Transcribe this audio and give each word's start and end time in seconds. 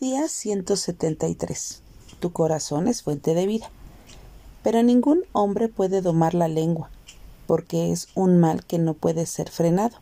Día 0.00 0.28
173. 0.28 1.82
Tu 2.20 2.32
corazón 2.32 2.88
es 2.88 3.02
fuente 3.02 3.34
de 3.34 3.46
vida. 3.46 3.68
Pero 4.62 4.82
ningún 4.82 5.24
hombre 5.32 5.68
puede 5.68 6.00
domar 6.00 6.32
la 6.32 6.48
lengua, 6.48 6.88
porque 7.46 7.92
es 7.92 8.08
un 8.14 8.38
mal 8.38 8.64
que 8.64 8.78
no 8.78 8.94
puede 8.94 9.26
ser 9.26 9.50
frenado, 9.50 9.98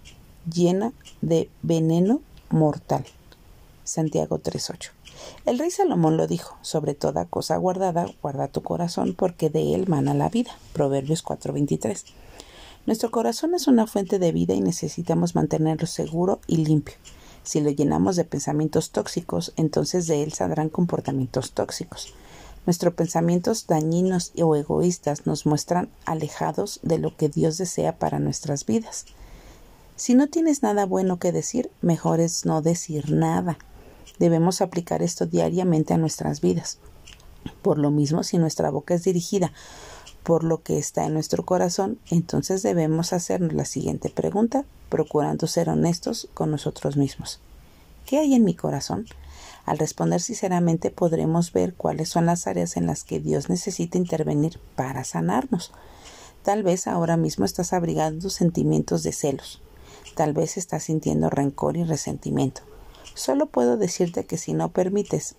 llena 0.48 0.92
de 1.20 1.50
veneno 1.62 2.20
mortal. 2.48 3.04
Santiago 3.82 4.38
3.8. 4.38 4.90
El 5.46 5.58
rey 5.58 5.72
Salomón 5.72 6.16
lo 6.16 6.28
dijo, 6.28 6.56
sobre 6.62 6.94
toda 6.94 7.24
cosa 7.24 7.56
guardada, 7.56 8.06
guarda 8.22 8.46
tu 8.46 8.62
corazón, 8.62 9.16
porque 9.18 9.50
de 9.50 9.74
él 9.74 9.88
mana 9.88 10.14
la 10.14 10.28
vida. 10.28 10.52
Proverbios 10.74 11.24
4.23. 11.24 12.04
Nuestro 12.86 13.10
corazón 13.10 13.52
es 13.52 13.66
una 13.66 13.88
fuente 13.88 14.20
de 14.20 14.30
vida 14.30 14.54
y 14.54 14.60
necesitamos 14.60 15.34
mantenerlo 15.34 15.88
seguro 15.88 16.38
y 16.46 16.58
limpio. 16.58 16.94
Si 17.48 17.62
lo 17.62 17.70
llenamos 17.70 18.16
de 18.16 18.26
pensamientos 18.26 18.90
tóxicos, 18.90 19.54
entonces 19.56 20.06
de 20.06 20.22
él 20.22 20.34
saldrán 20.34 20.68
comportamientos 20.68 21.52
tóxicos. 21.52 22.12
Nuestros 22.66 22.92
pensamientos 22.92 23.66
dañinos 23.66 24.32
o 24.38 24.54
egoístas 24.54 25.26
nos 25.26 25.46
muestran 25.46 25.88
alejados 26.04 26.78
de 26.82 26.98
lo 26.98 27.16
que 27.16 27.30
Dios 27.30 27.56
desea 27.56 27.98
para 27.98 28.18
nuestras 28.18 28.66
vidas. 28.66 29.06
Si 29.96 30.14
no 30.14 30.26
tienes 30.26 30.62
nada 30.62 30.84
bueno 30.84 31.18
que 31.18 31.32
decir, 31.32 31.70
mejor 31.80 32.20
es 32.20 32.44
no 32.44 32.60
decir 32.60 33.10
nada. 33.10 33.56
Debemos 34.18 34.60
aplicar 34.60 35.00
esto 35.00 35.24
diariamente 35.24 35.94
a 35.94 35.96
nuestras 35.96 36.42
vidas. 36.42 36.76
Por 37.62 37.78
lo 37.78 37.90
mismo, 37.90 38.24
si 38.24 38.36
nuestra 38.36 38.68
boca 38.68 38.92
es 38.92 39.04
dirigida 39.04 39.54
por 40.28 40.44
lo 40.44 40.62
que 40.62 40.76
está 40.76 41.06
en 41.06 41.14
nuestro 41.14 41.46
corazón, 41.46 41.98
entonces 42.10 42.62
debemos 42.62 43.14
hacernos 43.14 43.54
la 43.54 43.64
siguiente 43.64 44.10
pregunta, 44.10 44.66
procurando 44.90 45.46
ser 45.46 45.70
honestos 45.70 46.28
con 46.34 46.50
nosotros 46.50 46.98
mismos. 46.98 47.40
¿Qué 48.04 48.18
hay 48.18 48.34
en 48.34 48.44
mi 48.44 48.52
corazón? 48.52 49.06
Al 49.64 49.78
responder 49.78 50.20
sinceramente 50.20 50.90
podremos 50.90 51.54
ver 51.54 51.72
cuáles 51.72 52.10
son 52.10 52.26
las 52.26 52.46
áreas 52.46 52.76
en 52.76 52.86
las 52.86 53.04
que 53.04 53.20
Dios 53.20 53.48
necesita 53.48 53.96
intervenir 53.96 54.60
para 54.76 55.02
sanarnos. 55.02 55.72
Tal 56.42 56.62
vez 56.62 56.88
ahora 56.88 57.16
mismo 57.16 57.46
estás 57.46 57.72
abrigando 57.72 58.28
sentimientos 58.28 59.02
de 59.04 59.12
celos. 59.12 59.62
Tal 60.14 60.34
vez 60.34 60.58
estás 60.58 60.82
sintiendo 60.82 61.30
rencor 61.30 61.78
y 61.78 61.84
resentimiento. 61.84 62.60
Solo 63.14 63.46
puedo 63.46 63.78
decirte 63.78 64.26
que 64.26 64.36
si 64.36 64.52
no 64.52 64.72
permites 64.72 65.36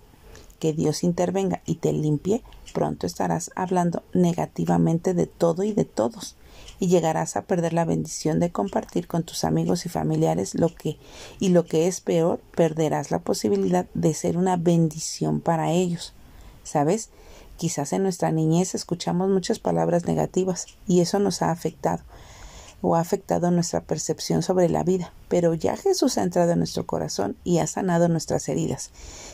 que 0.59 0.73
Dios 0.73 1.03
intervenga 1.03 1.61
y 1.65 1.75
te 1.75 1.93
limpie, 1.93 2.43
pronto 2.73 3.07
estarás 3.07 3.51
hablando 3.55 4.03
negativamente 4.13 5.13
de 5.13 5.25
todo 5.25 5.63
y 5.63 5.73
de 5.73 5.85
todos 5.85 6.35
y 6.79 6.87
llegarás 6.87 7.35
a 7.35 7.43
perder 7.43 7.73
la 7.73 7.85
bendición 7.85 8.39
de 8.39 8.51
compartir 8.51 9.07
con 9.07 9.23
tus 9.23 9.43
amigos 9.43 9.85
y 9.85 9.89
familiares 9.89 10.55
lo 10.55 10.73
que 10.73 10.97
y 11.39 11.49
lo 11.49 11.65
que 11.65 11.87
es 11.87 12.01
peor, 12.01 12.39
perderás 12.55 13.11
la 13.11 13.19
posibilidad 13.19 13.85
de 13.93 14.13
ser 14.13 14.37
una 14.37 14.55
bendición 14.55 15.41
para 15.41 15.71
ellos. 15.71 16.13
¿Sabes? 16.63 17.09
Quizás 17.57 17.91
en 17.91 18.03
nuestra 18.03 18.31
niñez 18.31 18.75
escuchamos 18.75 19.29
muchas 19.29 19.59
palabras 19.59 20.05
negativas 20.05 20.67
y 20.87 21.01
eso 21.01 21.19
nos 21.19 21.41
ha 21.41 21.51
afectado 21.51 22.03
o 22.81 22.95
ha 22.95 22.99
afectado 22.99 23.51
nuestra 23.51 23.81
percepción 23.81 24.41
sobre 24.41 24.69
la 24.69 24.83
vida, 24.83 25.13
pero 25.27 25.53
ya 25.53 25.75
Jesús 25.77 26.17
ha 26.17 26.23
entrado 26.23 26.51
en 26.51 26.59
nuestro 26.59 26.85
corazón 26.85 27.35
y 27.43 27.59
ha 27.59 27.67
sanado 27.67 28.07
nuestras 28.07 28.47
heridas. 28.49 28.91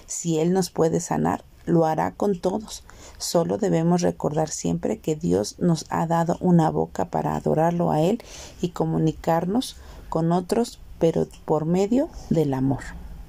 Si 0.07 0.39
Él 0.39 0.53
nos 0.53 0.69
puede 0.69 0.99
sanar, 0.99 1.43
lo 1.65 1.85
hará 1.85 2.11
con 2.11 2.39
todos. 2.39 2.83
Solo 3.17 3.57
debemos 3.57 4.02
recordar 4.02 4.49
siempre 4.49 4.99
que 4.99 5.15
Dios 5.15 5.55
nos 5.59 5.85
ha 5.89 6.05
dado 6.07 6.37
una 6.39 6.69
boca 6.69 7.05
para 7.05 7.35
adorarlo 7.35 7.91
a 7.91 8.02
Él 8.02 8.21
y 8.61 8.69
comunicarnos 8.69 9.77
con 10.09 10.31
otros, 10.31 10.80
pero 10.99 11.27
por 11.45 11.65
medio 11.65 12.09
del 12.30 12.53
amor. 12.53 13.05